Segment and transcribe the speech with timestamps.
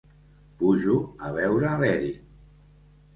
[0.61, 0.95] Pujo
[1.27, 2.17] a veure l'Erin.